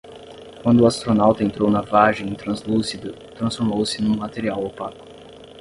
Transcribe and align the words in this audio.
Quando 0.63 0.81
o 0.81 0.87
astronauta 0.87 1.43
entrou 1.43 1.69
na 1.69 1.81
vagem 1.83 2.33
translúcida, 2.33 3.13
transformou-se 3.37 4.01
num 4.01 4.17
material 4.17 4.65
opaco. 4.65 5.05